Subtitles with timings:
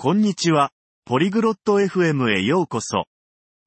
[0.00, 0.70] こんにちは。
[1.06, 3.06] ポリグロット FM へようこそ。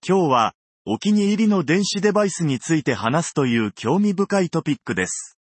[0.08, 0.54] 今日は、
[0.86, 5.38] お気に入りの電子デバイスについて話すという興味深いトピックです。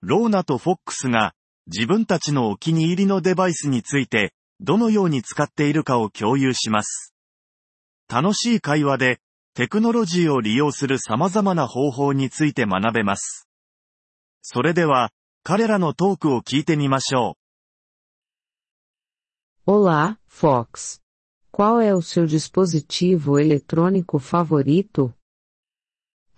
[0.00, 1.34] ローナとフォックスが、
[1.68, 7.14] 自分たちのお気に入りのデバイスについて、どのように使っているかを共有します。
[8.12, 9.20] 楽しい会話で、
[9.54, 13.46] テクノロジーを利用する様々な方法について学べます。
[14.42, 15.12] それでは、
[15.44, 17.41] 彼らのトークを聞いてみましょう。
[19.69, 21.01] Olá, Fox.
[21.51, 25.13] Qual é o seu dispositivo eletrônico favorito?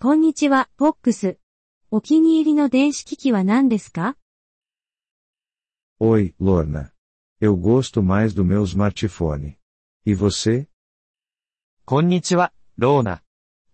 [0.00, 1.38] こんにちは、フォックス。
[1.92, 4.16] お気に入りの電子機器は何ですか
[6.00, 6.90] Oi, Lorna.
[7.40, 9.56] Eu gosto mais do meu smartphone.
[10.04, 10.66] E você?
[11.84, 13.22] こんにちは、ローナ。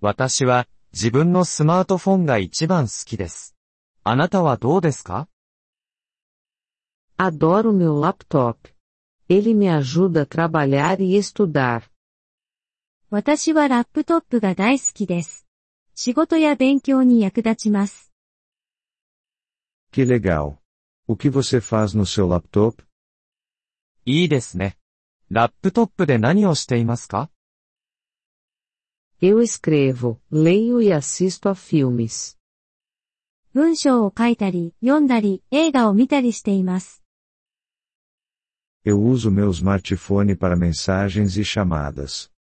[0.02, 3.56] 私は、自分のスマートフォンが一番好きです。
[4.04, 5.30] あなたはどうですか
[7.16, 8.76] Adoro meu laptop.
[9.29, 11.89] Ele me ajuda a trabalhar e estudar.
[13.09, 15.45] 私はラップトップが大好きです。
[15.95, 18.11] 仕事や勉強に役立ちます。
[19.91, 20.57] Que legal.
[21.07, 22.83] O que você faz no seu laptop?
[24.05, 24.77] いいですね。
[25.29, 27.29] ラップトップで何をしていますか
[29.21, 32.37] Eu escrevo, leio e assisto a filmes.
[33.53, 37.00] 文章を書いたり、読んだり、映画を見たりしています。
[38.84, 42.30] Eu uso meu smartphone para mensagens e chamadas.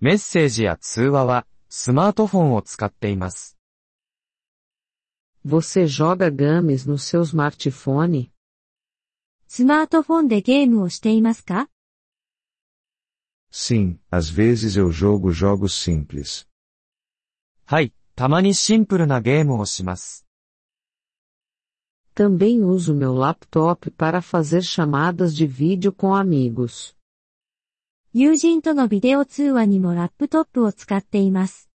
[0.00, 3.58] メッセージや通話は、スマートフォンを使っています。
[5.46, 8.30] Você joga games no seu smartphone?
[9.46, 11.68] スマートフォンでゲームをしていますか
[13.50, 16.46] Sim, às vezes eu jogo jogos simples.
[17.64, 20.21] はい、たまにシンプルなゲームをします。
[22.14, 26.96] Também uso meu laptop para fazer chamadas de vídeo com amigos.
[28.12, 31.70] 友人とのビデオ通話にもラップトップを使っています。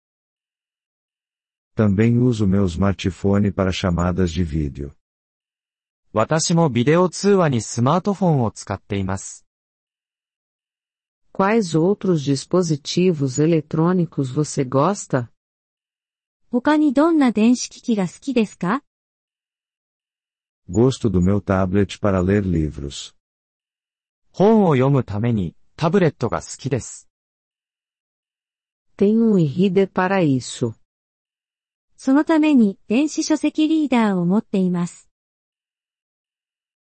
[1.75, 4.91] Também uso meu smartphone para chamadas de vídeo.
[6.11, 9.45] 私もビデオ通話にスマートフォンを使っています。
[11.31, 15.29] Quais outros dispositivos eletrônicos você gosta?
[16.51, 18.83] 他にどんな電子機器が好きですか
[20.69, 23.15] Gosto do meu tablet para ler livros.
[24.31, 27.09] 本を読むために、タブレットが好きです。
[28.97, 30.73] Tenho um e-reader para isso.
[31.95, 35.09] そのために電子書籍リーダーを持っています。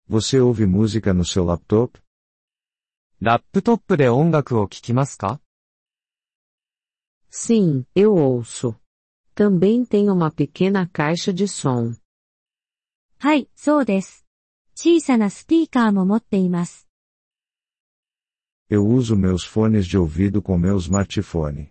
[0.10, 2.00] Você ouve música no seu laptop?
[3.22, 5.42] ラップトップで音楽を聴きますか
[7.32, 8.76] Sim, eu ouço.
[9.36, 11.94] Também tenho uma pequena caixa de som.
[13.25, 14.27] はい、そうです。
[14.75, 16.87] 小さなスピーカーも持っています。
[18.69, 21.69] Eu uso meus fones de ouvido com meu smartphone.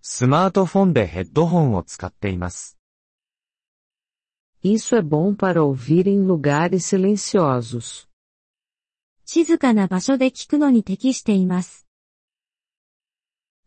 [0.00, 2.78] スマートフォンでヘッドホンを使っています。
[4.62, 8.06] Isso é bom para ouvir em lugares silenciosos.
[9.24, 11.88] 静かな場所で聞くのに適しています。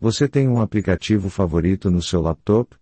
[0.01, 2.77] Você tem um aplicativo favorito no seu laptop?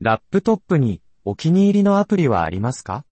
[0.00, 3.05] ラップトップにお気に入りのアプリはありますか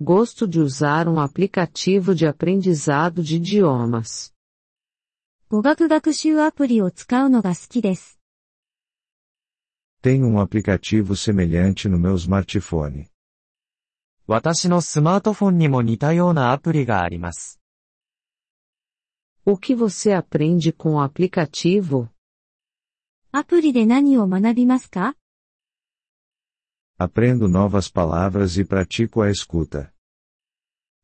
[0.00, 4.32] Gosto de usar um aplicativo de aprendizado de idiomas.
[5.48, 8.18] 語学学習アプリを使うのが好きです。
[10.02, 13.06] Tenho um aplicativo semelhante no meu smartphone.
[14.26, 17.60] 私のスマートフォンにも似たようなアプリがあります。
[19.46, 22.08] O que você aprende com o aplicativo?
[23.30, 25.16] アプリで何を学びますか
[26.98, 29.92] Aprendo novas palavras e pratico a escuta.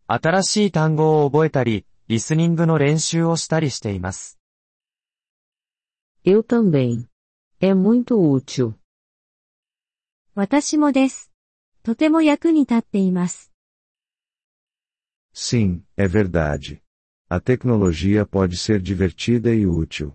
[0.07, 4.39] 新しい単語を覚えたり、リスニングの練習をしたりしています。
[6.25, 7.09] Eu também.
[7.61, 8.75] É muito útil.
[10.35, 11.31] 私もです。
[11.83, 13.53] とても役に立っています。
[15.35, 16.81] Sim, é verdade.
[17.29, 20.13] A tecnologia pode ser divertida e útil.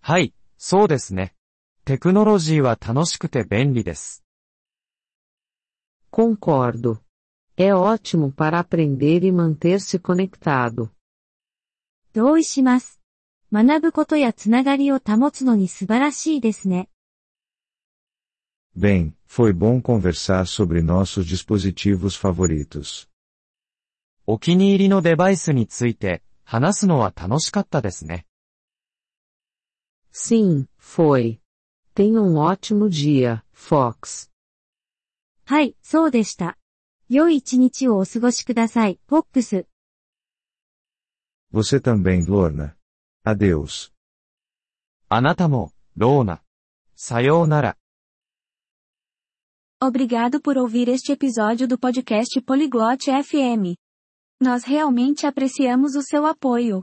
[0.00, 1.34] はい、そうですね。
[1.84, 4.22] テクノロジーは楽しくて便利です。
[6.10, 7.02] Concordo.
[7.56, 10.90] É ótimo para aprender e manter-se conectado.
[12.12, 13.00] 同意します。
[13.52, 16.88] 学ぶことやつながりを保つのに素晴らしいですね。
[18.76, 23.08] Bem, foi bom conversar sobre nossos dispositivos favoritos.
[24.26, 28.26] お気に入りのデバイスについて話すのは楽しかったですね。
[30.12, 31.40] Sim, foi.
[31.94, 34.29] Tenha um ótimo dia, Fox.
[35.44, 36.58] はい、そうでした。
[37.08, 39.66] 良い一日をお過ごしください、フォックス。
[41.52, 42.74] Você também, Lorna.
[43.24, 43.92] Adeus.
[45.08, 46.42] あなたも、ローナ。
[46.96, 47.76] さようなら。
[49.80, 53.76] Obrigado por ouvir este episódio do podcast Poliglote FM.
[54.40, 56.82] Nós realmente apreciamos o seu apoio.